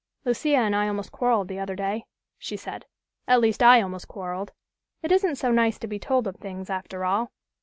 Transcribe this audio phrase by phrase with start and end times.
[0.25, 2.05] "Lucia and I almost quarrelled the other day,"
[2.39, 2.85] she said
[3.27, 4.51] "at least, I almost quarrelled.
[5.03, 7.29] It isn't so nice to be told of things, after all.